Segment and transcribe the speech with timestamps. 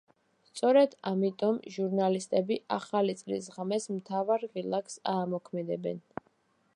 [0.51, 6.05] სწორედ ამიტომ, ჟურნალისტები ახალი წლის ღამეს, მთავარ ღილაკს აამოქმედებენ.